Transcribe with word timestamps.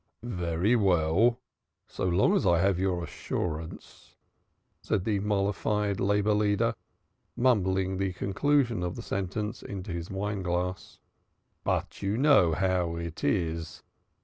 "Very 0.23 0.75
well, 0.75 1.39
so 1.87 2.05
long 2.05 2.35
as 2.35 2.43
I 2.43 2.57
have 2.59 2.79
your 2.79 3.03
assurance," 3.03 4.15
said 4.81 5.05
the 5.05 5.19
mollified 5.19 5.99
labor 5.99 6.33
leader, 6.33 6.73
mumbling 7.35 7.97
the 7.99 8.11
conclusion 8.11 8.81
of 8.81 8.95
the 8.95 9.03
sentence 9.03 9.61
into 9.61 9.91
his 9.91 10.09
wine 10.09 10.41
glass. 10.41 10.97
"But 11.63 12.01
you 12.01 12.17
know 12.17 12.53
how 12.53 12.95
it 12.95 13.23
is! 13.23 13.83